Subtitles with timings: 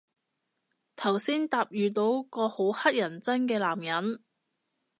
[0.95, 4.23] 頭先搭遇到個好乞人憎嘅男人